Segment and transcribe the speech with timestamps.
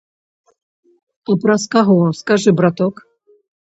[1.33, 2.95] А праз каго, скажы, браток?